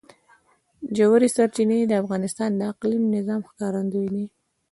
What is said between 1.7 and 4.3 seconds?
د افغانستان د اقلیمي نظام ښکارندوی ده.